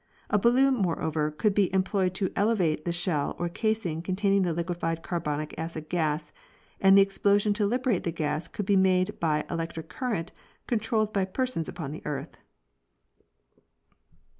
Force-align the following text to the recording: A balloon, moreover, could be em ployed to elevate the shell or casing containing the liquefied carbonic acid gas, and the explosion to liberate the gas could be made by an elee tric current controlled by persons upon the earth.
A 0.31 0.39
balloon, 0.39 0.73
moreover, 0.73 1.29
could 1.29 1.53
be 1.53 1.71
em 1.71 1.83
ployed 1.83 2.13
to 2.15 2.31
elevate 2.35 2.85
the 2.85 2.91
shell 2.91 3.35
or 3.37 3.47
casing 3.47 4.01
containing 4.01 4.41
the 4.41 4.51
liquefied 4.51 5.03
carbonic 5.03 5.53
acid 5.59 5.89
gas, 5.89 6.31
and 6.79 6.97
the 6.97 7.03
explosion 7.03 7.53
to 7.53 7.67
liberate 7.67 8.03
the 8.03 8.11
gas 8.11 8.47
could 8.47 8.65
be 8.65 8.75
made 8.75 9.19
by 9.19 9.41
an 9.41 9.45
elee 9.59 9.71
tric 9.71 9.89
current 9.89 10.31
controlled 10.65 11.13
by 11.13 11.23
persons 11.23 11.69
upon 11.69 11.91
the 11.91 12.01
earth. 12.03 12.39